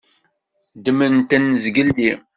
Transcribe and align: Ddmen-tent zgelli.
Ddmen-tent 0.75 1.59
zgelli. 1.63 2.11